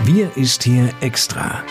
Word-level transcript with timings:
Wir 0.00 0.36
ist 0.36 0.64
hier 0.64 0.90
extra. 1.00 1.62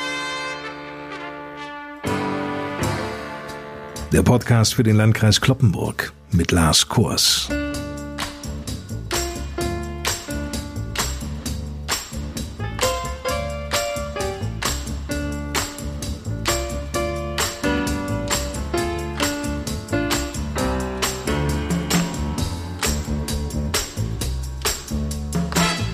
Der 4.11 4.23
Podcast 4.23 4.73
für 4.73 4.83
den 4.83 4.95
Landkreis 4.95 5.41
Kloppenburg 5.41 6.13
mit 6.31 6.51
Lars 6.51 6.87
Kurs. 6.87 7.49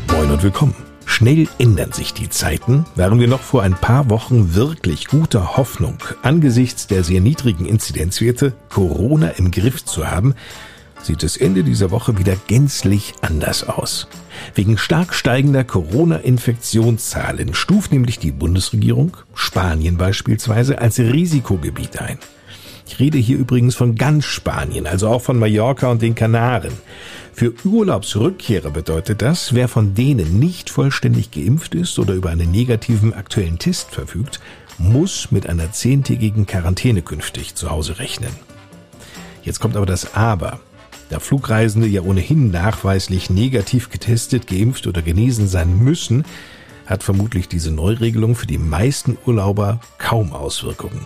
Moin 0.08 0.32
und 0.32 0.44
willkommen. 0.44 0.87
Schnell 1.18 1.48
ändern 1.58 1.94
sich 1.94 2.14
die 2.14 2.30
Zeiten. 2.30 2.86
Waren 2.94 3.20
wir 3.20 3.28
noch 3.28 3.40
vor 3.40 3.64
ein 3.64 3.74
paar 3.74 4.12
Wochen 4.12 4.54
wirklich 4.54 5.08
guter 5.08 5.58
Hoffnung, 5.58 5.98
angesichts 6.22 6.86
der 6.86 7.04
sehr 7.04 7.22
niedrigen 7.22 7.66
Inzidenzwerte 7.66 8.54
Corona 8.70 9.30
im 9.30 9.50
Griff 9.50 9.84
zu 9.84 10.06
haben, 10.12 10.36
sieht 11.02 11.24
es 11.24 11.36
Ende 11.36 11.64
dieser 11.64 11.90
Woche 11.90 12.20
wieder 12.20 12.36
gänzlich 12.46 13.16
anders 13.22 13.68
aus. 13.68 14.08
Wegen 14.54 14.78
stark 14.78 15.16
steigender 15.16 15.64
Corona-Infektionszahlen 15.64 17.56
stuft 17.56 17.92
nämlich 17.92 18.20
die 18.20 18.32
Bundesregierung, 18.32 19.18
Spanien 19.34 19.98
beispielsweise, 19.98 20.78
als 20.78 21.00
Risikogebiet 21.00 22.00
ein. 22.00 22.20
Ich 22.88 23.00
rede 23.00 23.18
hier 23.18 23.38
übrigens 23.38 23.76
von 23.76 23.96
ganz 23.96 24.26
Spanien, 24.26 24.88
also 24.88 25.10
auch 25.10 25.22
von 25.22 25.38
Mallorca 25.38 25.92
und 25.92 26.02
den 26.02 26.16
Kanaren. 26.16 26.72
Für 27.34 27.54
Urlaubsrückkehrer 27.66 28.72
bedeutet 28.72 29.22
das, 29.22 29.54
wer 29.54 29.68
von 29.68 29.94
denen 29.94 30.40
nicht 30.40 30.70
vollständig 30.70 31.30
geimpft 31.32 31.76
ist 31.76 32.00
oder 32.00 32.14
über 32.14 32.30
einen 32.30 32.50
negativen 32.50 33.14
aktuellen 33.14 33.60
Test 33.60 33.92
verfügt, 33.92 34.40
muss 34.80 35.32
mit 35.32 35.48
einer 35.48 35.72
zehntägigen 35.72 36.46
Quarantäne 36.46 37.02
künftig 37.02 37.56
zu 37.56 37.70
Hause 37.70 38.00
rechnen. 38.00 38.32
Jetzt 39.44 39.60
kommt 39.60 39.76
aber 39.76 39.86
das 39.86 40.16
Aber. 40.16 40.60
Da 41.10 41.20
Flugreisende 41.20 41.88
ja 41.88 42.02
ohnehin 42.02 42.52
nachweislich 42.52 43.30
negativ 43.30 43.90
getestet, 43.90 44.48
geimpft 44.48 44.88
oder 44.88 45.02
genesen 45.02 45.48
sein 45.48 45.78
müssen, 45.78 46.26
hat 46.86 47.04
vermutlich 47.04 47.48
diese 47.48 47.72
Neuregelung 47.72 48.36
für 48.36 48.48
die 48.48 48.58
meisten 48.58 49.18
Urlauber 49.26 49.80
kaum 49.98 50.34
Auswirkungen. 50.34 51.06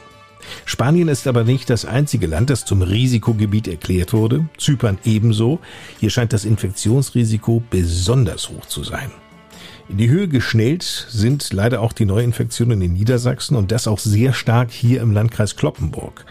Spanien 0.66 1.08
ist 1.08 1.28
aber 1.28 1.44
nicht 1.44 1.70
das 1.70 1.86
einzige 1.86 2.28
Land, 2.28 2.50
das 2.50 2.66
zum 2.66 2.82
Risikogebiet 2.82 3.68
erklärt 3.68 4.14
wurde. 4.14 4.48
Zypern 4.58 4.98
ebenso. 5.06 5.60
Hier 6.00 6.10
scheint 6.10 6.34
das 6.34 6.46
Infektionsrisiko 6.46 7.64
besonders 7.70 8.50
hoch 8.50 8.66
zu 8.66 8.84
sein. 8.84 9.12
In 9.90 9.98
die 9.98 10.10
Höhe 10.10 10.28
geschnellt 10.28 11.08
sind 11.10 11.52
leider 11.52 11.82
auch 11.82 11.92
die 11.92 12.06
Neuinfektionen 12.06 12.82
in 12.82 12.94
Niedersachsen 12.94 13.58
und 13.58 13.72
das 13.72 13.88
auch 13.88 14.00
sehr 14.00 14.32
stark 14.32 14.72
hier 14.72 15.02
im 15.02 15.12
Landkreis 15.12 15.58
Kloppenburg. 15.58 16.26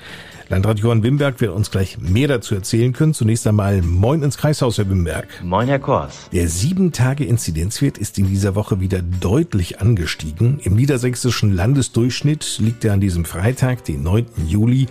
Landrat 0.50 0.80
Johann 0.80 1.04
Wimberg 1.04 1.40
wird 1.40 1.52
uns 1.52 1.70
gleich 1.70 1.98
mehr 1.98 2.26
dazu 2.26 2.56
erzählen 2.56 2.92
können. 2.92 3.14
Zunächst 3.14 3.46
einmal 3.46 3.82
Moin 3.82 4.24
ins 4.24 4.36
Kreishaus, 4.36 4.78
Herr 4.78 4.90
Wimberg. 4.90 5.28
Moin, 5.44 5.68
Herr 5.68 5.78
Kors. 5.78 6.28
Der 6.32 6.48
7-Tage-Inzidenzwert 6.48 7.98
ist 7.98 8.18
in 8.18 8.26
dieser 8.26 8.56
Woche 8.56 8.80
wieder 8.80 9.00
deutlich 9.00 9.80
angestiegen. 9.80 10.58
Im 10.58 10.74
niedersächsischen 10.74 11.54
Landesdurchschnitt 11.54 12.58
liegt 12.58 12.84
er 12.84 12.94
an 12.94 13.00
diesem 13.00 13.24
Freitag, 13.24 13.84
den 13.84 14.02
9. 14.02 14.26
Juli, 14.48 14.88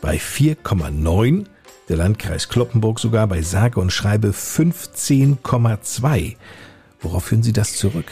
bei 0.00 0.16
4,9. 0.16 1.44
Der 1.90 1.98
Landkreis 1.98 2.48
Kloppenburg 2.48 2.98
sogar 2.98 3.26
bei 3.26 3.42
sage 3.42 3.80
und 3.80 3.92
schreibe 3.92 4.28
15,2. 4.28 6.36
Worauf 7.00 7.24
führen 7.24 7.42
Sie 7.42 7.52
das 7.52 7.74
zurück? 7.74 8.06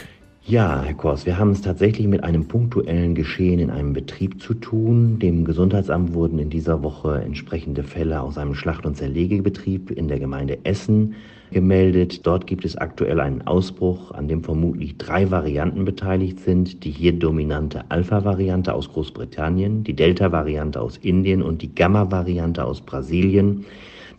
Ja, 0.46 0.83
Herr 0.83 0.94
Kors, 0.94 1.27
wir 1.27 1.38
haben 1.38 1.50
es 1.50 1.60
tatsächlich 1.60 2.06
mit 2.06 2.24
einem 2.24 2.48
punktuellen 2.48 3.14
Geschehen 3.14 3.60
in 3.60 3.70
einem 3.70 3.92
Betrieb 3.92 4.41
zu 4.41 4.55
tun. 4.55 5.19
Dem 5.19 5.44
Gesundheitsamt 5.44 6.14
wurden 6.14 6.38
in 6.38 6.48
dieser 6.48 6.82
Woche 6.82 7.20
entsprechende 7.20 7.82
Fälle 7.82 8.22
aus 8.22 8.38
einem 8.38 8.54
Schlacht- 8.54 8.87
und 8.87 8.97
Zerlegebetrieb 8.97 9.91
in 9.91 10.09
der 10.09 10.19
Gemeinde 10.19 10.59
Essen 10.64 11.14
gemeldet. 11.53 12.26
Dort 12.26 12.47
gibt 12.47 12.64
es 12.64 12.75
aktuell 12.76 13.20
einen 13.20 13.47
Ausbruch, 13.47 14.12
an 14.12 14.28
dem 14.28 14.42
vermutlich 14.42 14.97
drei 14.97 15.31
Varianten 15.31 15.84
beteiligt 15.84 16.41
sind. 16.41 16.84
Die 16.84 16.91
hier 16.91 17.12
dominante 17.12 17.84
Alpha-Variante 17.91 18.72
aus 18.72 18.88
Großbritannien, 18.88 19.84
die 19.84 19.94
Delta-Variante 19.94 20.81
aus 20.81 20.97
Indien 20.97 21.43
und 21.43 21.60
die 21.60 21.75
Gamma-Variante 21.75 22.64
aus 22.64 22.81
Brasilien. 22.81 23.66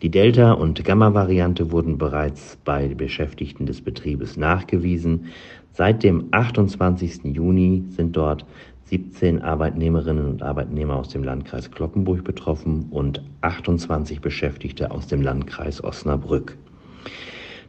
Die 0.01 0.09
Delta- 0.09 0.53
und 0.53 0.84
Gamma-Variante 0.84 1.72
wurden 1.72 2.00
bereits 2.00 2.57
bei 2.66 2.88
Beschäftigten 2.88 3.67
des 3.67 3.81
Betriebes 3.81 4.35
nachgewiesen. 4.35 5.25
Seit 5.73 6.01
dem 6.01 6.25
28. 6.31 7.25
Juni 7.25 7.84
sind 7.89 8.17
dort 8.17 8.44
17 8.85 9.44
Arbeitnehmerinnen 9.44 10.25
und 10.25 10.41
Arbeitnehmer 10.41 10.95
aus 10.95 11.09
dem 11.09 11.23
Landkreis 11.23 11.69
Kloppenburg 11.69 12.23
betroffen 12.23 12.88
und 12.89 13.22
28 13.41 14.22
Beschäftigte 14.22 14.89
aus 14.89 15.06
dem 15.06 15.22
Landkreis 15.22 15.84
Osnabrück. 15.84 16.57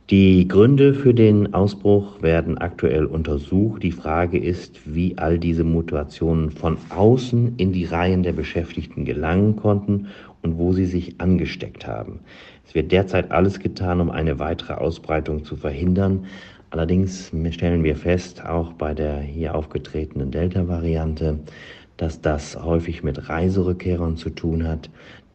Die 0.09 0.49
Gründe 0.49 0.95
für 0.95 1.15
den 1.15 1.55
Ausbruch 1.55 2.23
werden 2.23 2.59
aktuell 2.59 3.05
untersucht. 3.07 3.83
Die 3.83 3.93
Frage 3.93 4.39
ist, 4.39 4.81
wie 4.85 5.17
all 5.17 5.39
diese 5.39 5.65
Mutationen 5.65 6.51
von 6.51 6.77
außen 6.89 7.55
in 7.59 7.73
die 7.73 7.85
Reihen 7.85 8.23
der 8.23 8.33
Beschäftigten 8.33 9.05
gelangen 9.05 9.57
konnten 9.57 10.09
und 10.43 10.59
wo 10.59 10.73
sie 10.73 10.87
sich 10.87 11.21
angesteckt 11.21 11.87
haben. 11.87 12.21
Es 12.67 12.75
wird 12.75 12.93
derzeit 12.93 13.31
alles 13.31 13.59
getan, 13.59 14.01
um 14.01 14.11
eine 14.11 14.39
weitere 14.39 14.75
Ausbreitung 14.75 15.45
zu 15.45 15.57
verhindern. 15.57 16.27
Allerdings 16.71 17.31
stellen 17.51 17.85
wir 17.85 17.97
fest, 17.97 18.45
auch 18.45 18.73
bei 18.73 18.95
der 18.95 19.21
hier 19.21 19.55
aufgetretenen 19.55 20.31
Delta-Variante, 20.31 21.39
dass 21.97 22.21
das 22.21 22.63
häufig 22.63 23.03
mit 23.03 23.29
Reiserückkehrern 23.29 24.17
zu 24.17 24.31
tun 24.31 24.67
hat, 24.67 24.91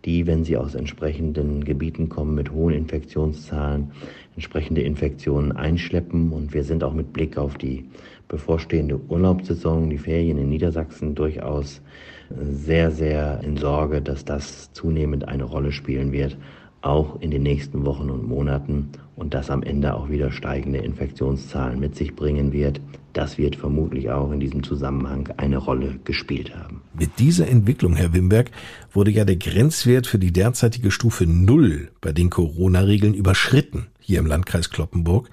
die, 0.08 0.26
wenn 0.26 0.46
sie 0.46 0.56
aus 0.56 0.74
entsprechenden 0.74 1.66
Gebieten 1.66 2.08
kommen 2.08 2.34
mit 2.34 2.52
hohen 2.52 2.74
Infektionszahlen, 2.74 3.92
entsprechende 4.36 4.82
Infektionen 4.82 5.52
einschleppen. 5.52 6.32
Und 6.32 6.54
wir 6.54 6.64
sind 6.64 6.82
auch 6.84 6.94
mit 6.94 7.12
Blick 7.12 7.38
auf 7.38 7.58
die 7.58 7.84
bevorstehende 8.30 8.98
Urlaubssaison, 9.10 9.90
die 9.90 9.98
Ferien 9.98 10.38
in 10.38 10.48
Niedersachsen 10.48 11.14
durchaus 11.14 11.82
sehr, 12.30 12.90
sehr 12.92 13.42
in 13.44 13.58
Sorge, 13.58 14.02
dass 14.02 14.24
das 14.24 14.72
zunehmend 14.72 15.28
eine 15.28 15.44
Rolle 15.44 15.74
spielen 15.74 16.14
wird, 16.14 16.38
auch 16.82 17.22
in 17.22 17.32
den 17.32 17.44
nächsten 17.44 17.86
Wochen 17.86 18.10
und 18.10 18.28
Monaten 18.28 18.90
und 19.18 19.34
das 19.34 19.50
am 19.50 19.64
Ende 19.64 19.96
auch 19.96 20.10
wieder 20.10 20.32
steigende 20.32 20.80
Infektionszahlen 20.80 21.80
mit 21.80 21.96
sich 21.96 22.16
bringen 22.16 22.54
wird. 22.54 22.80
Das 23.14 23.40
wird 23.40 23.56
vermutlich 23.56 24.12
auch 24.12 24.32
in 24.32 24.40
diesem 24.40 24.64
Zusammenhang 24.64 25.28
eine 25.38 25.58
Rolle 25.58 26.00
gespielt 26.06 26.56
haben. 26.56 26.82
Mit 26.98 27.18
dieser 27.18 27.48
Entwicklung, 27.48 27.96
Herr 27.96 28.14
Wimberg, 28.14 28.52
wurde 28.94 29.10
ja 29.10 29.26
der 29.26 29.38
Grenzwert 29.38 30.06
für 30.06 30.20
die 30.20 30.32
derzeitige 30.32 30.92
Stufe 30.92 31.26
Null 31.26 31.90
bei 32.00 32.14
den 32.14 32.30
Corona-Regeln 32.30 33.16
überschritten, 33.16 33.88
hier 34.00 34.20
im 34.20 34.28
Landkreis 34.28 34.70
Kloppenburg. 34.70 35.30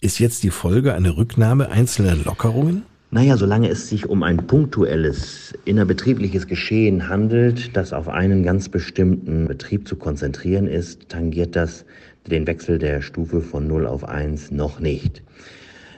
Ist 0.00 0.18
jetzt 0.18 0.42
die 0.42 0.50
Folge 0.50 0.92
eine 0.94 1.16
Rücknahme 1.16 1.70
einzelner 1.70 2.16
Lockerungen? 2.16 2.82
Naja, 3.12 3.36
solange 3.36 3.68
es 3.68 3.88
sich 3.88 4.08
um 4.08 4.22
ein 4.22 4.46
punktuelles 4.46 5.52
innerbetriebliches 5.64 6.46
Geschehen 6.46 7.08
handelt, 7.08 7.76
das 7.76 7.92
auf 7.92 8.08
einen 8.08 8.44
ganz 8.44 8.68
bestimmten 8.68 9.48
Betrieb 9.48 9.88
zu 9.88 9.96
konzentrieren 9.96 10.68
ist, 10.68 11.08
tangiert 11.08 11.56
das 11.56 11.84
den 12.26 12.46
Wechsel 12.46 12.78
der 12.78 13.02
Stufe 13.02 13.40
von 13.40 13.66
0 13.66 13.86
auf 13.86 14.04
1 14.04 14.50
noch 14.50 14.80
nicht. 14.80 15.22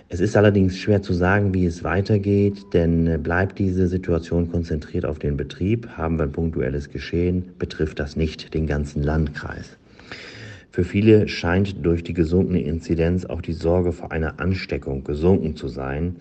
Es 0.08 0.20
ist 0.20 0.36
allerdings 0.36 0.76
schwer 0.76 1.00
zu 1.00 1.14
sagen, 1.14 1.54
wie 1.54 1.64
es 1.64 1.84
weitergeht, 1.84 2.66
denn 2.74 3.22
bleibt 3.22 3.58
diese 3.58 3.88
Situation 3.88 4.50
konzentriert 4.50 5.06
auf 5.06 5.18
den 5.18 5.38
Betrieb, 5.38 5.88
haben 5.96 6.18
wir 6.18 6.24
ein 6.24 6.32
punktuelles 6.32 6.90
Geschehen, 6.90 7.52
betrifft 7.58 7.98
das 7.98 8.14
nicht 8.14 8.52
den 8.52 8.66
ganzen 8.66 9.02
Landkreis. 9.02 9.78
Für 10.72 10.84
viele 10.84 11.28
scheint 11.28 11.84
durch 11.84 12.02
die 12.02 12.14
gesunkene 12.14 12.62
Inzidenz 12.62 13.26
auch 13.26 13.42
die 13.42 13.52
Sorge 13.52 13.92
vor 13.92 14.10
einer 14.10 14.40
Ansteckung 14.40 15.04
gesunken 15.04 15.54
zu 15.54 15.68
sein. 15.68 16.16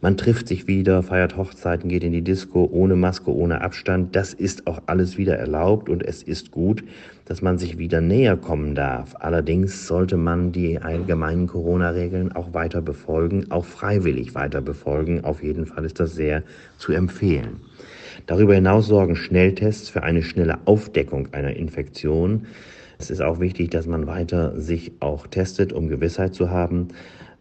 Man 0.00 0.16
trifft 0.16 0.46
sich 0.46 0.68
wieder, 0.68 1.02
feiert 1.02 1.36
Hochzeiten, 1.36 1.88
geht 1.88 2.04
in 2.04 2.12
die 2.12 2.22
Disco 2.22 2.68
ohne 2.70 2.94
Maske, 2.94 3.34
ohne 3.34 3.62
Abstand. 3.62 4.14
Das 4.14 4.32
ist 4.32 4.68
auch 4.68 4.80
alles 4.86 5.18
wieder 5.18 5.36
erlaubt 5.36 5.88
und 5.88 6.04
es 6.04 6.22
ist 6.22 6.52
gut, 6.52 6.84
dass 7.24 7.42
man 7.42 7.58
sich 7.58 7.78
wieder 7.78 8.00
näher 8.00 8.36
kommen 8.36 8.76
darf. 8.76 9.16
Allerdings 9.18 9.88
sollte 9.88 10.16
man 10.16 10.52
die 10.52 10.78
allgemeinen 10.78 11.48
Corona-Regeln 11.48 12.30
auch 12.30 12.54
weiter 12.54 12.82
befolgen, 12.82 13.50
auch 13.50 13.64
freiwillig 13.64 14.36
weiter 14.36 14.60
befolgen. 14.60 15.24
Auf 15.24 15.42
jeden 15.42 15.66
Fall 15.66 15.84
ist 15.84 15.98
das 15.98 16.14
sehr 16.14 16.44
zu 16.78 16.92
empfehlen. 16.92 17.56
Darüber 18.26 18.54
hinaus 18.54 18.86
sorgen 18.86 19.16
Schnelltests 19.16 19.88
für 19.88 20.04
eine 20.04 20.22
schnelle 20.22 20.58
Aufdeckung 20.64 21.26
einer 21.32 21.56
Infektion. 21.56 22.46
Es 22.98 23.10
ist 23.10 23.20
auch 23.20 23.40
wichtig, 23.40 23.70
dass 23.70 23.86
man 23.86 24.06
weiter 24.06 24.58
sich 24.60 24.92
auch 25.00 25.26
testet, 25.26 25.72
um 25.72 25.88
Gewissheit 25.88 26.34
zu 26.34 26.50
haben. 26.50 26.88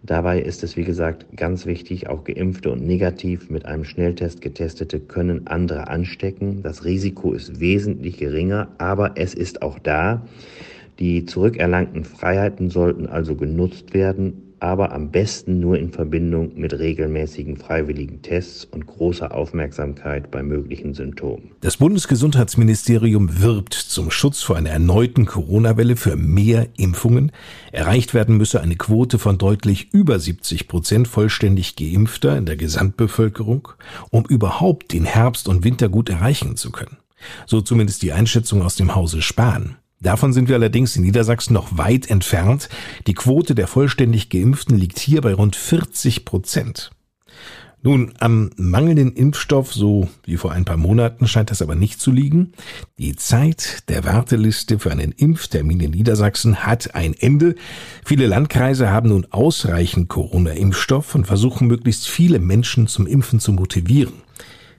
Dabei 0.04 0.40
ist 0.40 0.64
es, 0.64 0.78
wie 0.78 0.84
gesagt, 0.84 1.26
ganz 1.36 1.66
wichtig, 1.66 2.08
auch 2.08 2.24
geimpfte 2.26 2.72
und 2.72 2.86
negativ 2.86 3.50
mit 3.50 3.66
einem 3.66 3.86
Schnelltest 3.86 4.42
getestete 4.42 5.00
können 5.00 5.48
andere 5.48 5.88
anstecken. 5.88 6.62
Das 6.62 6.86
Risiko 6.86 7.34
ist 7.34 7.60
wesentlich 7.60 8.18
geringer, 8.18 8.68
aber 8.78 9.14
es 9.16 9.34
ist 9.34 9.62
auch 9.64 9.80
da. 9.80 10.22
Die 11.00 11.26
zurückerlangten 11.26 12.04
Freiheiten 12.06 12.70
sollten 12.70 13.08
also 13.08 13.36
genutzt 13.36 13.94
werden, 13.94 14.45
aber 14.66 14.92
am 14.94 15.12
besten 15.12 15.60
nur 15.60 15.78
in 15.78 15.92
Verbindung 15.92 16.54
mit 16.56 16.74
regelmäßigen 16.74 17.56
freiwilligen 17.58 18.24
Tests 18.24 18.66
und 18.66 18.88
großer 18.88 19.32
Aufmerksamkeit 19.32 20.32
bei 20.32 20.42
möglichen 20.42 20.96
Symptomen. 20.96 21.52
Das 21.62 21.78
Bundesgesundheitsministerium 21.78 23.42
wirbt 23.42 23.76
zum 23.76 24.10
Schutz 24.10 24.42
vor 24.42 24.56
einer 24.56 24.72
erneuten 24.72 25.28
Corona-Welle 25.28 25.96
für 25.96 26.16
mehr 26.16 26.68
Impfungen. 26.78 27.32
Erreicht 27.72 28.16
werden 28.16 28.38
müsse 28.38 28.60
eine 28.60 28.76
Quote 28.76 29.20
von 29.20 29.38
deutlich 29.38 29.94
über 29.94 30.18
70 30.18 30.68
Prozent 30.68 31.08
vollständig 31.08 31.76
Geimpfter 31.76 32.36
in 32.36 32.48
der 32.48 32.58
Gesamtbevölkerung, 32.58 33.68
um 34.10 34.26
überhaupt 34.26 34.94
den 34.94 35.06
Herbst 35.06 35.48
und 35.48 35.64
Winter 35.64 35.90
gut 35.90 36.10
erreichen 36.10 36.56
zu 36.56 36.72
können. 36.72 36.98
So 37.46 37.62
zumindest 37.62 38.02
die 38.02 38.14
Einschätzung 38.14 38.64
aus 38.64 38.76
dem 38.76 38.96
Hause 38.96 39.22
Spahn. 39.22 39.78
Davon 40.02 40.34
sind 40.34 40.50
wir 40.50 40.56
allerdings 40.56 40.96
in 40.96 41.04
Niedersachsen 41.04 41.54
noch 41.54 41.78
weit 41.78 42.10
entfernt. 42.10 42.70
Die 43.08 43.14
Quote 43.14 43.56
der 43.56 43.68
vollständig 43.68 44.30
Geimpften 44.30 44.78
liegt 44.78 45.00
hier 45.00 45.22
bei 45.22 45.34
rund 45.34 45.56
40 45.56 46.26
Prozent. 46.26 46.92
Nun, 47.86 48.14
am 48.20 48.50
mangelnden 48.58 49.14
Impfstoff, 49.14 49.72
so 49.72 50.10
wie 50.24 50.38
vor 50.38 50.52
ein 50.52 50.66
paar 50.66 50.76
Monaten, 50.76 51.28
scheint 51.28 51.52
das 51.52 51.62
aber 51.62 51.76
nicht 51.76 52.02
zu 52.02 52.12
liegen. 52.12 52.54
Die 52.98 53.16
Zeit 53.16 53.88
der 53.90 54.04
Warteliste 54.04 54.80
für 54.80 54.92
einen 54.92 55.12
Impftermin 55.12 55.80
in 55.80 55.92
Niedersachsen 55.92 56.66
hat 56.66 56.96
ein 56.96 57.14
Ende. 57.14 57.54
Viele 58.04 58.26
Landkreise 58.26 58.90
haben 58.90 59.10
nun 59.10 59.28
ausreichend 59.30 60.10
Corona-Impfstoff 60.10 61.14
und 61.14 61.28
versuchen 61.28 61.68
möglichst 61.68 62.08
viele 62.08 62.40
Menschen 62.40 62.88
zum 62.88 63.06
Impfen 63.06 63.40
zu 63.40 63.54
motivieren. 63.54 64.25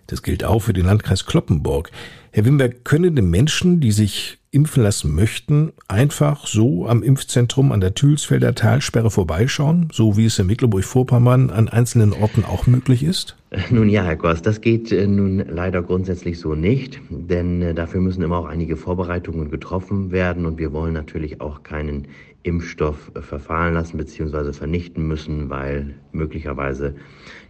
Das 0.06 0.23
gilt 0.23 0.44
auch 0.44 0.61
für 0.61 0.73
den 0.73 0.87
Landkreis 0.87 1.26
Kloppenburg. 1.26 1.91
Herr 2.32 2.44
Wimberg, 2.44 2.85
können 2.85 3.17
die 3.17 3.23
Menschen, 3.23 3.81
die 3.81 3.93
sich 3.93 4.38
impfen 4.50 4.82
lassen 4.82 5.14
möchten, 5.14 5.73
einfach 5.87 6.47
so 6.47 6.87
am 6.87 7.03
Impfzentrum 7.03 7.73
an 7.73 7.81
der 7.81 7.94
Thülsfelder 7.94 8.55
Talsperre 8.55 9.11
vorbeischauen, 9.11 9.88
so 9.93 10.17
wie 10.17 10.25
es 10.25 10.38
in 10.38 10.47
Mecklenburg-Vorpommern 10.47 11.50
an 11.50 11.69
einzelnen 11.69 12.12
Orten 12.14 12.44
auch 12.44 12.67
möglich 12.67 13.03
ist? 13.03 13.37
Nun 13.70 13.88
ja, 13.91 14.03
Herr 14.03 14.17
Goss, 14.17 14.43
das 14.43 14.61
geht 14.61 14.93
äh, 14.93 15.06
nun 15.06 15.44
leider 15.49 15.82
grundsätzlich 15.82 16.38
so 16.38 16.55
nicht, 16.55 17.00
denn 17.11 17.61
äh, 17.61 17.75
dafür 17.75 18.00
müssen 18.00 18.23
immer 18.23 18.38
auch 18.38 18.47
einige 18.47 18.76
Vorbereitungen 18.76 19.50
getroffen 19.50 20.11
werden 20.11 20.47
und 20.47 20.59
wir 20.59 20.73
wollen 20.73 20.94
natürlich 20.94 21.41
auch 21.41 21.62
keinen 21.62 22.09
Impfstoff 22.43 23.12
äh, 23.14 23.20
verfallen 23.20 23.75
lassen 23.75 23.99
bzw. 23.99 24.52
vernichten 24.52 25.06
müssen, 25.06 25.50
weil 25.50 25.94
möglicherweise 26.12 26.94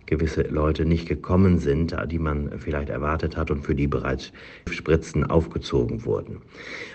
gewisse 0.06 0.42
Leute 0.42 0.84
nicht 0.84 1.08
gekommen 1.08 1.58
sind, 1.58 1.94
die 2.10 2.18
man 2.18 2.58
vielleicht 2.58 2.88
erwartet 2.88 3.36
hat 3.36 3.50
und 3.50 3.62
für 3.62 3.74
die 3.74 3.86
bereits 3.86 4.32
Spritzen 4.70 5.24
aufgezogen 5.24 6.04
wurden. 6.04 6.38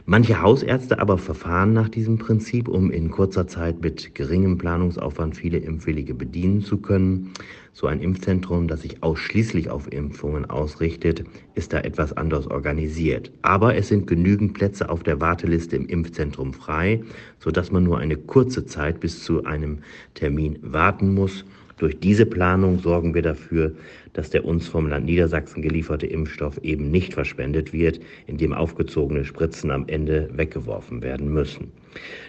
Manche 0.05 0.41
Hausärzte 0.41 0.99
aber 0.99 1.17
verfahren 1.17 1.73
nach 1.73 1.89
diesem 1.89 2.17
Prinzip, 2.17 2.67
um 2.67 2.89
in 2.89 3.11
kurzer 3.11 3.47
Zeit 3.47 3.81
mit 3.81 4.15
geringem 4.15 4.57
Planungsaufwand 4.57 5.35
viele 5.35 5.57
Impfwillige 5.57 6.13
bedienen 6.13 6.61
zu 6.61 6.77
können. 6.77 7.33
So 7.73 7.87
ein 7.87 8.01
Impfzentrum, 8.01 8.67
das 8.67 8.81
sich 8.81 9.01
ausschließlich 9.01 9.69
auf 9.69 9.91
Impfungen 9.91 10.49
ausrichtet, 10.49 11.23
ist 11.55 11.71
da 11.71 11.79
etwas 11.79 12.11
anders 12.11 12.47
organisiert. 12.47 13.31
Aber 13.43 13.75
es 13.75 13.87
sind 13.87 14.07
genügend 14.07 14.53
Plätze 14.53 14.89
auf 14.89 15.03
der 15.03 15.21
Warteliste 15.21 15.77
im 15.77 15.85
Impfzentrum 15.85 16.53
frei, 16.53 17.01
sodass 17.39 17.71
man 17.71 17.83
nur 17.83 17.99
eine 17.99 18.17
kurze 18.17 18.65
Zeit 18.65 18.99
bis 18.99 19.23
zu 19.23 19.45
einem 19.45 19.79
Termin 20.15 20.59
warten 20.61 21.13
muss 21.13 21.45
durch 21.81 21.99
diese 21.99 22.27
Planung 22.27 22.77
sorgen 22.77 23.15
wir 23.15 23.23
dafür, 23.23 23.73
dass 24.13 24.29
der 24.29 24.45
uns 24.45 24.67
vom 24.67 24.87
Land 24.87 25.05
Niedersachsen 25.05 25.63
gelieferte 25.63 26.05
Impfstoff 26.05 26.59
eben 26.59 26.91
nicht 26.91 27.13
verspendet 27.13 27.73
wird, 27.73 27.99
indem 28.27 28.53
aufgezogene 28.53 29.25
Spritzen 29.25 29.71
am 29.71 29.85
Ende 29.87 30.29
weggeworfen 30.33 31.01
werden 31.01 31.33
müssen. 31.33 31.71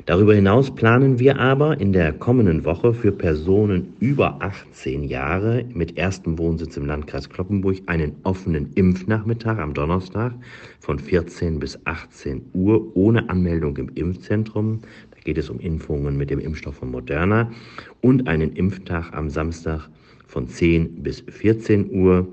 Darüber 0.07 0.35
hinaus 0.35 0.75
planen 0.75 1.19
wir 1.19 1.39
aber 1.39 1.79
in 1.81 1.93
der 1.93 2.13
kommenden 2.13 2.65
Woche 2.65 2.95
für 2.95 3.13
Personen 3.13 3.93
über 4.01 4.39
18 4.41 5.05
Jahre 5.05 5.65
mit 5.75 5.99
erstem 5.99 6.39
Wohnsitz 6.39 6.77
im 6.77 6.87
Landkreis 6.87 7.29
Kloppenburg 7.29 7.77
einen 7.87 8.17
offenen 8.23 8.73
Impfnachmittag 8.75 9.59
am 9.59 9.75
Donnerstag 9.75 10.33
von 10.81 10.99
14 10.99 11.59
bis 11.59 11.79
18 11.85 12.43
Uhr 12.55 12.97
ohne 12.97 13.29
Anmeldung 13.29 13.77
im 13.77 13.91
Impfzentrum 13.95 14.81
geht 15.25 15.39
es 15.39 15.51
um 15.51 15.61
Impfungen 15.61 16.17
mit 16.17 16.31
dem 16.31 16.39
Impfstoff 16.39 16.77
von 16.77 16.91
Moderna 16.91 17.51
und 18.01 18.29
einen 18.29 18.53
Impftag 18.53 19.13
am 19.13 19.31
Samstag 19.31 19.89
von 20.27 20.49
10 20.49 21.03
bis 21.03 21.21
14 21.21 21.91
Uhr, 21.91 22.27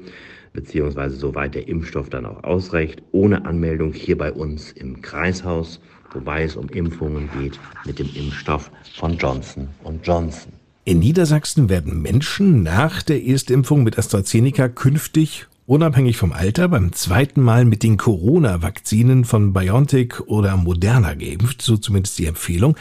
beziehungsweise 0.53 1.15
soweit 1.15 1.55
der 1.55 1.67
Impfstoff 1.67 2.09
dann 2.09 2.25
auch 2.25 2.43
ausreicht, 2.43 3.03
ohne 3.11 3.45
Anmeldung 3.45 3.93
hier 3.93 4.17
bei 4.17 4.31
uns 4.31 4.71
im 4.71 5.01
Kreishaus, 5.01 5.79
wobei 6.13 6.43
es 6.43 6.55
um 6.55 6.69
Impfungen 6.69 7.29
geht 7.39 7.59
mit 7.85 7.99
dem 7.99 8.09
Impfstoff 8.15 8.71
von 8.95 9.17
Johnson 9.17 9.67
Johnson. 10.03 10.53
In 10.85 10.99
Niedersachsen 10.99 11.69
werden 11.69 12.01
Menschen 12.01 12.63
nach 12.63 13.03
der 13.03 13.23
Erstimpfung 13.23 13.83
mit 13.83 13.99
AstraZeneca 13.99 14.69
künftig 14.69 15.45
unabhängig 15.69 16.17
vom 16.17 16.33
Alter 16.33 16.67
beim 16.67 16.93
zweiten 16.93 17.41
Mal 17.41 17.63
mit 17.63 17.83
den 17.83 17.97
Corona-Vakzinen 17.97 19.23
von 19.23 19.53
BioNTech 19.53 20.21
oder 20.25 20.57
Moderna 20.57 21.13
geimpft, 21.13 21.61
so 21.61 21.77
zumindest 21.77 22.17
die 22.17 22.25
Empfehlung. 22.25 22.75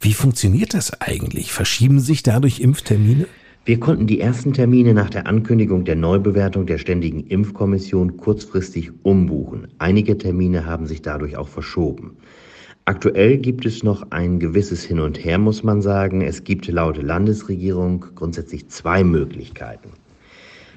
Wie 0.00 0.12
funktioniert 0.12 0.72
das 0.72 1.00
eigentlich? 1.00 1.52
Verschieben 1.52 1.98
sich 1.98 2.22
dadurch 2.22 2.60
Impftermine? 2.60 3.26
Wir 3.64 3.80
konnten 3.80 4.06
die 4.06 4.20
ersten 4.20 4.52
Termine 4.52 4.94
nach 4.94 5.10
der 5.10 5.26
Ankündigung 5.26 5.84
der 5.84 5.96
Neubewertung 5.96 6.64
der 6.64 6.78
Ständigen 6.78 7.26
Impfkommission 7.26 8.16
kurzfristig 8.16 8.92
umbuchen. 9.02 9.66
Einige 9.78 10.16
Termine 10.16 10.64
haben 10.64 10.86
sich 10.86 11.02
dadurch 11.02 11.36
auch 11.36 11.48
verschoben. 11.48 12.18
Aktuell 12.84 13.38
gibt 13.38 13.66
es 13.66 13.82
noch 13.82 14.12
ein 14.12 14.38
gewisses 14.38 14.84
Hin 14.84 15.00
und 15.00 15.22
Her, 15.22 15.38
muss 15.38 15.64
man 15.64 15.82
sagen. 15.82 16.20
Es 16.20 16.44
gibt 16.44 16.68
laut 16.68 17.02
Landesregierung 17.02 18.06
grundsätzlich 18.14 18.68
zwei 18.68 19.02
Möglichkeiten 19.02 19.90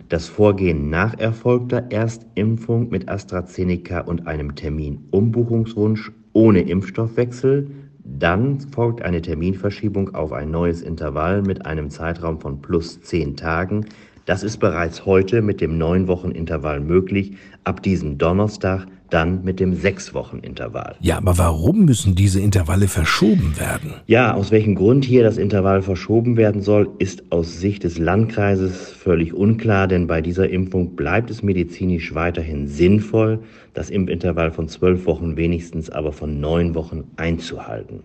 das 0.10 0.28
Vorgehen 0.28 0.90
nach 0.90 1.18
erfolgter 1.18 1.92
Erstimpfung 1.92 2.90
mit 2.90 3.10
AstraZeneca 3.10 4.02
und 4.02 4.28
einem 4.28 4.56
Terminumbuchungswunsch 4.56 6.12
ohne 6.34 6.62
Impfstoffwechsel. 6.62 7.72
Dann 8.04 8.60
folgt 8.60 9.02
eine 9.02 9.22
Terminverschiebung 9.22 10.16
auf 10.16 10.32
ein 10.34 10.52
neues 10.52 10.82
Intervall 10.82 11.42
mit 11.42 11.66
einem 11.66 11.90
Zeitraum 11.90 12.40
von 12.40 12.62
plus 12.62 13.02
zehn 13.02 13.36
Tagen. 13.36 13.86
Das 14.26 14.44
ist 14.44 14.58
bereits 14.58 15.06
heute 15.06 15.42
mit 15.42 15.62
dem 15.62 15.78
neun 15.78 16.08
Wochen 16.08 16.32
Intervall 16.32 16.80
möglich. 16.80 17.34
Ab 17.64 17.82
diesem 17.82 18.18
Donnerstag 18.18 18.88
dann 19.12 19.44
mit 19.44 19.60
dem 19.60 19.76
sechs 19.76 20.14
Wochen 20.14 20.40
Intervall. 20.40 20.96
Ja, 21.02 21.18
aber 21.18 21.38
warum 21.38 21.86
müssen 21.86 22.16
diese 22.16 22.40
Intervalle 22.40 22.88
verschoben 22.88 23.60
werden? 23.60 23.94
Ja, 24.08 24.34
aus 24.34 24.52
welchem 24.52 24.76
Grund 24.76 25.06
hier 25.06 25.24
das 25.24 25.38
Intervall 25.38 25.82
verschoben 25.82 26.38
werden 26.38 26.62
soll, 26.62 26.90
ist 26.98 27.24
aus 27.30 27.60
Sicht 27.60 27.84
des 27.84 27.98
Landkreises 27.98 28.92
völlig 28.92 29.34
unklar, 29.34 29.88
denn 29.88 30.08
bei 30.08 30.22
dieser 30.22 30.50
Impfung 30.50 30.96
bleibt 30.96 31.30
es 31.30 31.44
medizinisch 31.44 32.16
weiterhin 32.16 32.68
sinnvoll, 32.68 33.40
das 33.74 33.90
Impfintervall 33.90 34.52
von 34.52 34.68
zwölf 34.68 35.06
Wochen 35.06 35.36
wenigstens 35.36 35.90
aber 35.90 36.14
von 36.14 36.40
neun 36.40 36.74
Wochen 36.74 37.04
einzuhalten. 37.18 38.04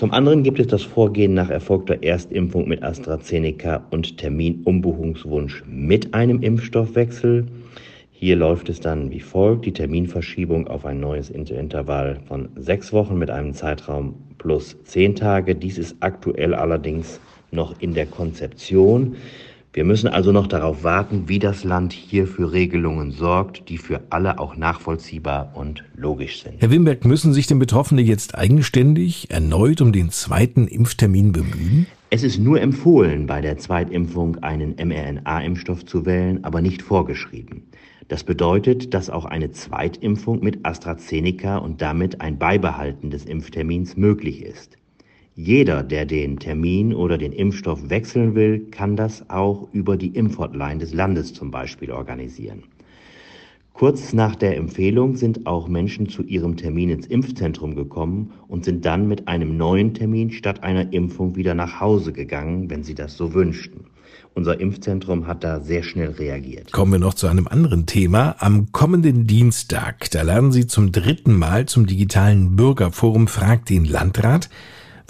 Zum 0.00 0.12
anderen 0.12 0.42
gibt 0.42 0.58
es 0.58 0.66
das 0.66 0.82
Vorgehen 0.82 1.34
nach 1.34 1.50
erfolgter 1.50 2.02
Erstimpfung 2.02 2.66
mit 2.66 2.82
AstraZeneca 2.82 3.86
und 3.90 4.16
Terminumbuchungswunsch 4.16 5.62
mit 5.66 6.14
einem 6.14 6.40
Impfstoffwechsel. 6.40 7.44
Hier 8.10 8.36
läuft 8.36 8.70
es 8.70 8.80
dann 8.80 9.10
wie 9.10 9.20
folgt. 9.20 9.66
Die 9.66 9.74
Terminverschiebung 9.74 10.68
auf 10.68 10.86
ein 10.86 11.00
neues 11.00 11.28
Intervall 11.28 12.18
von 12.26 12.48
sechs 12.56 12.94
Wochen 12.94 13.18
mit 13.18 13.28
einem 13.28 13.52
Zeitraum 13.52 14.14
plus 14.38 14.74
zehn 14.84 15.16
Tage. 15.16 15.54
Dies 15.54 15.76
ist 15.76 15.96
aktuell 16.00 16.54
allerdings 16.54 17.20
noch 17.50 17.78
in 17.82 17.92
der 17.92 18.06
Konzeption. 18.06 19.16
Wir 19.72 19.84
müssen 19.84 20.08
also 20.08 20.32
noch 20.32 20.48
darauf 20.48 20.82
warten, 20.82 21.28
wie 21.28 21.38
das 21.38 21.62
Land 21.62 21.92
hier 21.92 22.26
für 22.26 22.50
Regelungen 22.50 23.12
sorgt, 23.12 23.68
die 23.68 23.78
für 23.78 24.00
alle 24.10 24.40
auch 24.40 24.56
nachvollziehbar 24.56 25.52
und 25.54 25.84
logisch 25.94 26.42
sind. 26.42 26.54
Herr 26.58 26.72
Wimberg, 26.72 27.04
müssen 27.04 27.32
sich 27.32 27.46
denn 27.46 27.60
Betroffene 27.60 28.02
jetzt 28.02 28.34
eigenständig 28.34 29.30
erneut 29.30 29.80
um 29.80 29.92
den 29.92 30.10
zweiten 30.10 30.66
Impftermin 30.66 31.30
bemühen? 31.30 31.86
Es 32.10 32.24
ist 32.24 32.40
nur 32.40 32.60
empfohlen, 32.60 33.28
bei 33.28 33.40
der 33.40 33.58
Zweitimpfung 33.58 34.38
einen 34.42 34.74
mRNA-Impfstoff 34.74 35.86
zu 35.86 36.04
wählen, 36.04 36.42
aber 36.42 36.60
nicht 36.62 36.82
vorgeschrieben. 36.82 37.62
Das 38.08 38.24
bedeutet, 38.24 38.92
dass 38.92 39.08
auch 39.08 39.24
eine 39.24 39.52
Zweitimpfung 39.52 40.42
mit 40.42 40.66
AstraZeneca 40.66 41.58
und 41.58 41.80
damit 41.80 42.20
ein 42.20 42.40
Beibehalten 42.40 43.10
des 43.10 43.24
Impftermins 43.24 43.96
möglich 43.96 44.42
ist. 44.42 44.79
Jeder, 45.42 45.82
der 45.82 46.04
den 46.04 46.38
Termin 46.38 46.94
oder 46.94 47.16
den 47.16 47.32
Impfstoff 47.32 47.88
wechseln 47.88 48.34
will, 48.34 48.66
kann 48.70 48.94
das 48.94 49.30
auch 49.30 49.68
über 49.72 49.96
die 49.96 50.08
Impfhotline 50.08 50.80
des 50.80 50.92
Landes 50.92 51.32
zum 51.32 51.50
Beispiel 51.50 51.92
organisieren. 51.92 52.64
Kurz 53.72 54.12
nach 54.12 54.34
der 54.34 54.58
Empfehlung 54.58 55.16
sind 55.16 55.46
auch 55.46 55.66
Menschen 55.66 56.10
zu 56.10 56.22
ihrem 56.24 56.58
Termin 56.58 56.90
ins 56.90 57.06
Impfzentrum 57.06 57.74
gekommen 57.74 58.32
und 58.48 58.66
sind 58.66 58.84
dann 58.84 59.08
mit 59.08 59.28
einem 59.28 59.56
neuen 59.56 59.94
Termin 59.94 60.30
statt 60.30 60.62
einer 60.62 60.92
Impfung 60.92 61.36
wieder 61.36 61.54
nach 61.54 61.80
Hause 61.80 62.12
gegangen, 62.12 62.68
wenn 62.68 62.84
sie 62.84 62.94
das 62.94 63.16
so 63.16 63.32
wünschten. 63.32 63.86
Unser 64.34 64.60
Impfzentrum 64.60 65.26
hat 65.26 65.42
da 65.42 65.60
sehr 65.60 65.82
schnell 65.82 66.10
reagiert. 66.10 66.70
Kommen 66.70 66.92
wir 66.92 66.98
noch 66.98 67.14
zu 67.14 67.28
einem 67.28 67.48
anderen 67.48 67.86
Thema. 67.86 68.36
Am 68.40 68.72
kommenden 68.72 69.26
Dienstag, 69.26 70.10
da 70.10 70.20
lernen 70.20 70.52
Sie 70.52 70.66
zum 70.66 70.92
dritten 70.92 71.32
Mal 71.34 71.64
zum 71.64 71.86
digitalen 71.86 72.56
Bürgerforum 72.56 73.26
Frag 73.26 73.64
den 73.64 73.86
Landrat. 73.86 74.50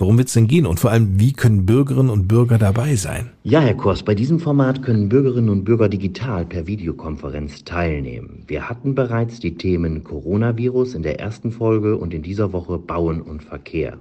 Worum 0.00 0.16
wird 0.16 0.28
es 0.28 0.34
denn 0.34 0.46
gehen 0.46 0.64
und 0.64 0.80
vor 0.80 0.90
allem, 0.90 1.20
wie 1.20 1.34
können 1.34 1.66
Bürgerinnen 1.66 2.08
und 2.08 2.26
Bürger 2.26 2.56
dabei 2.56 2.94
sein? 2.94 3.28
Ja, 3.42 3.60
Herr 3.60 3.74
Kors, 3.74 4.02
bei 4.02 4.14
diesem 4.14 4.40
Format 4.40 4.82
können 4.82 5.10
Bürgerinnen 5.10 5.50
und 5.50 5.64
Bürger 5.64 5.90
digital 5.90 6.46
per 6.46 6.66
Videokonferenz 6.66 7.64
teilnehmen. 7.64 8.44
Wir 8.46 8.70
hatten 8.70 8.94
bereits 8.94 9.40
die 9.40 9.56
Themen 9.56 10.02
Coronavirus 10.02 10.94
in 10.94 11.02
der 11.02 11.20
ersten 11.20 11.50
Folge 11.50 11.98
und 11.98 12.14
in 12.14 12.22
dieser 12.22 12.54
Woche 12.54 12.78
Bauen 12.78 13.20
und 13.20 13.42
Verkehr. 13.42 13.98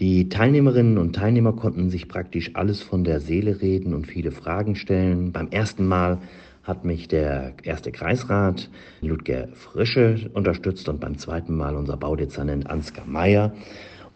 Die 0.00 0.28
Teilnehmerinnen 0.28 0.98
und 0.98 1.14
Teilnehmer 1.14 1.52
konnten 1.52 1.88
sich 1.88 2.08
praktisch 2.08 2.50
alles 2.54 2.82
von 2.82 3.04
der 3.04 3.20
Seele 3.20 3.62
reden 3.62 3.94
und 3.94 4.08
viele 4.08 4.32
Fragen 4.32 4.74
stellen. 4.74 5.30
Beim 5.30 5.46
ersten 5.52 5.86
Mal 5.86 6.18
hat 6.64 6.84
mich 6.84 7.06
der 7.06 7.54
erste 7.62 7.92
Kreisrat 7.92 8.68
Ludger 9.02 9.48
Frische 9.54 10.30
unterstützt 10.34 10.88
und 10.88 11.00
beim 11.00 11.16
zweiten 11.16 11.56
Mal 11.56 11.76
unser 11.76 11.96
Baudezernent 11.96 12.68
Ansgar 12.68 13.06
Meyer. 13.06 13.52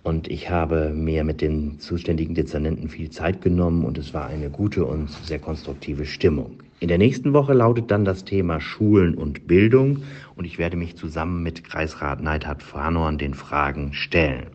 Und 0.05 0.29
ich 0.29 0.51
habe 0.51 0.91
mir 0.91 1.25
mit 1.25 1.41
den 1.41 1.81
zuständigen 1.81 2.35
Dezernenten 2.35 2.91
viel 2.91 3.09
Zeit 3.09 3.41
genommen 3.41 3.87
und 3.87 3.97
es 3.97 4.13
war 4.13 4.27
eine 4.27 4.51
gute 4.51 4.85
und 4.85 5.09
sehr 5.09 5.39
konstruktive 5.39 6.05
Stimmung. 6.05 6.63
In 6.79 6.89
der 6.89 6.99
nächsten 6.99 7.33
Woche 7.33 7.55
lautet 7.55 7.91
dann 7.91 8.05
das 8.05 8.27
Thema 8.27 8.61
Schulen 8.61 9.15
und 9.15 9.47
Bildung 9.47 10.03
und 10.37 10.45
ich 10.45 10.59
werde 10.59 10.77
mich 10.77 10.97
zusammen 10.97 11.43
mit 11.43 11.65
Kreisrat 11.65 12.23
Neidhard 12.23 12.63
Franorn 12.63 13.17
den 13.17 13.33
Fragen 13.33 13.95
stellen. 13.95 14.49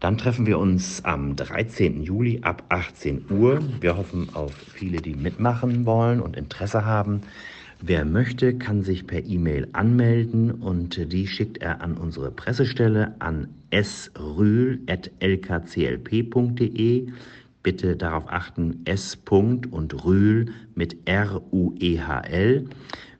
Dann 0.00 0.16
treffen 0.16 0.46
wir 0.46 0.58
uns 0.58 1.04
am 1.04 1.36
13. 1.36 2.02
Juli 2.02 2.40
ab 2.40 2.64
18 2.70 3.26
Uhr. 3.28 3.60
Wir 3.82 3.98
hoffen 3.98 4.30
auf 4.32 4.54
viele, 4.54 5.02
die 5.02 5.14
mitmachen 5.14 5.84
wollen 5.84 6.18
und 6.18 6.34
Interesse 6.34 6.86
haben. 6.86 7.20
Wer 7.82 8.06
möchte, 8.06 8.56
kann 8.56 8.82
sich 8.82 9.06
per 9.06 9.22
E-Mail 9.22 9.68
anmelden 9.74 10.50
und 10.50 11.12
die 11.12 11.26
schickt 11.26 11.58
er 11.58 11.82
an 11.82 11.98
unsere 11.98 12.30
Pressestelle 12.30 13.14
an 13.18 13.48
srühl.lkclp.de. 13.72 14.82
Bitte 17.62 17.96
darauf 17.96 18.24
achten, 18.28 18.82
S. 18.84 19.16
und 19.70 20.04
Rühl 20.04 20.46
mit 20.74 20.96
R-U-E-H-L. 21.08 22.68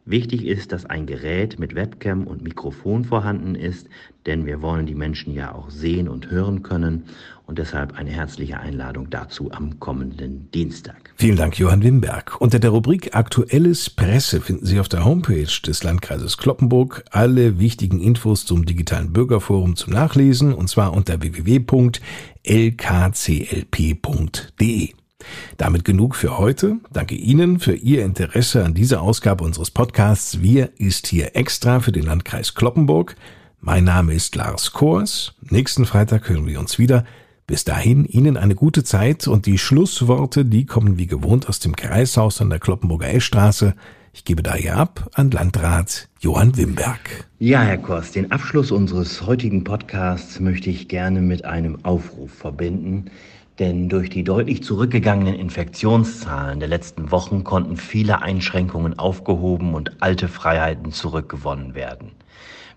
Wichtig 0.04 0.46
ist, 0.46 0.72
dass 0.72 0.84
ein 0.84 1.06
Gerät 1.06 1.60
mit 1.60 1.76
Webcam 1.76 2.26
und 2.26 2.42
Mikrofon 2.42 3.04
vorhanden 3.04 3.54
ist, 3.54 3.86
denn 4.26 4.46
wir 4.46 4.60
wollen 4.60 4.84
die 4.84 4.96
Menschen 4.96 5.32
ja 5.32 5.54
auch 5.54 5.70
sehen 5.70 6.08
und 6.08 6.28
hören 6.28 6.64
können 6.64 7.04
und 7.46 7.60
deshalb 7.60 7.94
eine 7.94 8.10
herzliche 8.10 8.58
Einladung 8.58 9.10
dazu 9.10 9.52
am 9.52 9.78
kommenden 9.78 10.50
Dienstag. 10.50 11.12
Vielen 11.14 11.36
Dank, 11.36 11.56
Johann 11.56 11.84
Wimberg. 11.84 12.40
Unter 12.40 12.58
der 12.58 12.70
Rubrik 12.70 13.14
Aktuelles 13.14 13.90
Presse 13.90 14.40
finden 14.40 14.66
Sie 14.66 14.80
auf 14.80 14.88
der 14.88 15.04
Homepage 15.04 15.46
des 15.64 15.84
Landkreises 15.84 16.36
Kloppenburg 16.36 17.04
alle 17.12 17.60
wichtigen 17.60 18.00
Infos 18.00 18.44
zum 18.44 18.66
digitalen 18.66 19.12
Bürgerforum 19.12 19.76
zum 19.76 19.92
Nachlesen 19.92 20.52
und 20.52 20.68
zwar 20.68 20.94
unter 20.94 21.22
www.lkclp.de. 21.22 22.02
Damit 25.56 25.84
genug 25.84 26.14
für 26.14 26.38
heute. 26.38 26.76
Danke 26.92 27.14
Ihnen 27.14 27.58
für 27.58 27.74
Ihr 27.74 28.04
Interesse 28.04 28.64
an 28.64 28.74
dieser 28.74 29.02
Ausgabe 29.02 29.44
unseres 29.44 29.70
Podcasts. 29.70 30.42
Wir 30.42 30.70
ist 30.78 31.06
hier 31.06 31.36
extra 31.36 31.80
für 31.80 31.92
den 31.92 32.04
Landkreis 32.04 32.54
Kloppenburg. 32.54 33.16
Mein 33.60 33.84
Name 33.84 34.14
ist 34.14 34.34
Lars 34.34 34.72
Kors. 34.72 35.34
Nächsten 35.40 35.86
Freitag 35.86 36.28
hören 36.28 36.46
wir 36.46 36.58
uns 36.58 36.78
wieder. 36.78 37.04
Bis 37.46 37.64
dahin 37.64 38.04
Ihnen 38.04 38.36
eine 38.36 38.54
gute 38.54 38.84
Zeit 38.84 39.28
und 39.28 39.46
die 39.46 39.58
Schlussworte, 39.58 40.44
die 40.44 40.64
kommen 40.64 40.98
wie 40.98 41.06
gewohnt 41.06 41.48
aus 41.48 41.58
dem 41.58 41.76
Kreishaus 41.76 42.40
an 42.40 42.50
der 42.50 42.58
Kloppenburger 42.58 43.12
Eschstraße. 43.12 43.74
Ich 44.14 44.24
gebe 44.24 44.42
daher 44.42 44.76
ab 44.76 45.08
an 45.14 45.30
Landrat 45.30 46.08
Johann 46.20 46.56
Wimberg. 46.56 47.28
Ja, 47.38 47.62
Herr 47.62 47.78
Kors, 47.78 48.12
den 48.12 48.30
Abschluss 48.30 48.70
unseres 48.70 49.22
heutigen 49.22 49.64
Podcasts 49.64 50.38
möchte 50.38 50.68
ich 50.68 50.88
gerne 50.88 51.20
mit 51.20 51.44
einem 51.44 51.84
Aufruf 51.84 52.30
verbinden. 52.30 53.06
Denn 53.62 53.88
durch 53.88 54.10
die 54.10 54.24
deutlich 54.24 54.64
zurückgegangenen 54.64 55.36
Infektionszahlen 55.36 56.58
der 56.58 56.68
letzten 56.68 57.12
Wochen 57.12 57.44
konnten 57.44 57.76
viele 57.76 58.20
Einschränkungen 58.20 58.98
aufgehoben 58.98 59.74
und 59.74 60.02
alte 60.02 60.26
Freiheiten 60.26 60.90
zurückgewonnen 60.90 61.76
werden. 61.76 62.10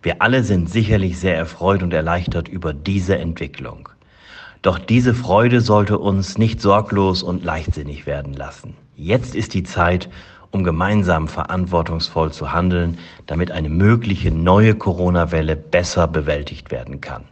Wir 0.03 0.21
alle 0.21 0.43
sind 0.43 0.69
sicherlich 0.69 1.17
sehr 1.17 1.35
erfreut 1.35 1.81
und 1.81 1.91
erleichtert 1.91 2.47
über 2.47 2.71
diese 2.71 3.17
Entwicklung. 3.17 3.89
Doch 4.61 4.77
diese 4.77 5.15
Freude 5.15 5.61
sollte 5.61 5.97
uns 5.97 6.37
nicht 6.37 6.61
sorglos 6.61 7.23
und 7.23 7.43
leichtsinnig 7.43 8.05
werden 8.05 8.35
lassen. 8.35 8.75
Jetzt 8.95 9.33
ist 9.33 9.55
die 9.55 9.63
Zeit, 9.63 10.07
um 10.51 10.63
gemeinsam 10.63 11.27
verantwortungsvoll 11.27 12.31
zu 12.31 12.53
handeln, 12.53 12.99
damit 13.25 13.49
eine 13.49 13.69
mögliche 13.69 14.29
neue 14.29 14.75
Corona-Welle 14.75 15.55
besser 15.55 16.07
bewältigt 16.07 16.69
werden 16.69 17.01
kann. 17.01 17.23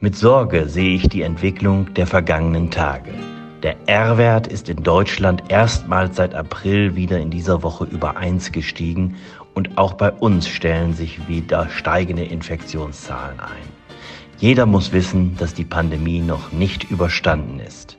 Mit 0.00 0.14
Sorge 0.14 0.68
sehe 0.68 0.94
ich 0.94 1.08
die 1.08 1.22
Entwicklung 1.22 1.92
der 1.94 2.06
vergangenen 2.06 2.70
Tage. 2.70 3.10
Der 3.64 3.74
R-Wert 3.88 4.46
ist 4.46 4.68
in 4.68 4.84
Deutschland 4.84 5.42
erstmals 5.48 6.14
seit 6.14 6.36
April 6.36 6.94
wieder 6.94 7.18
in 7.18 7.30
dieser 7.30 7.64
Woche 7.64 7.84
über 7.84 8.16
1 8.16 8.52
gestiegen 8.52 9.16
und 9.54 9.76
auch 9.76 9.94
bei 9.94 10.12
uns 10.12 10.46
stellen 10.46 10.94
sich 10.94 11.26
wieder 11.26 11.68
steigende 11.70 12.22
Infektionszahlen 12.22 13.40
ein. 13.40 13.68
Jeder 14.38 14.66
muss 14.66 14.92
wissen, 14.92 15.36
dass 15.36 15.52
die 15.52 15.64
Pandemie 15.64 16.20
noch 16.20 16.52
nicht 16.52 16.88
überstanden 16.92 17.58
ist. 17.58 17.98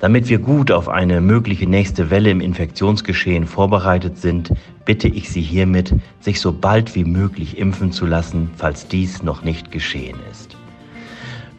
Damit 0.00 0.30
wir 0.30 0.38
gut 0.38 0.72
auf 0.72 0.88
eine 0.88 1.20
mögliche 1.20 1.68
nächste 1.68 2.08
Welle 2.08 2.30
im 2.30 2.40
Infektionsgeschehen 2.40 3.46
vorbereitet 3.46 4.16
sind, 4.16 4.54
bitte 4.86 5.08
ich 5.08 5.28
Sie 5.28 5.42
hiermit, 5.42 5.94
sich 6.20 6.40
so 6.40 6.50
bald 6.50 6.94
wie 6.94 7.04
möglich 7.04 7.58
impfen 7.58 7.92
zu 7.92 8.06
lassen, 8.06 8.52
falls 8.56 8.88
dies 8.88 9.22
noch 9.22 9.44
nicht 9.44 9.70
geschehen 9.70 10.16
ist. 10.30 10.56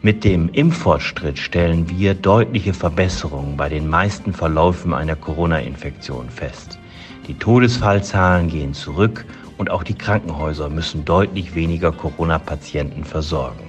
Mit 0.06 0.22
dem 0.22 0.48
Impffortschritt 0.50 1.36
stellen 1.36 1.90
wir 1.90 2.14
deutliche 2.14 2.72
Verbesserungen 2.72 3.56
bei 3.56 3.68
den 3.68 3.88
meisten 3.88 4.32
Verläufen 4.32 4.94
einer 4.94 5.16
Corona-Infektion 5.16 6.30
fest. 6.30 6.78
Die 7.26 7.34
Todesfallzahlen 7.34 8.46
gehen 8.46 8.72
zurück 8.72 9.24
und 9.58 9.68
auch 9.68 9.82
die 9.82 9.98
Krankenhäuser 9.98 10.68
müssen 10.68 11.04
deutlich 11.04 11.56
weniger 11.56 11.90
Corona-Patienten 11.90 13.02
versorgen. 13.02 13.68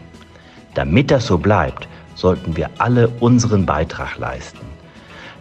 Damit 0.76 1.10
das 1.10 1.26
so 1.26 1.40
bleibt, 1.40 1.88
sollten 2.14 2.56
wir 2.56 2.70
alle 2.78 3.08
unseren 3.20 3.66
Beitrag 3.66 4.20
leisten. 4.20 4.68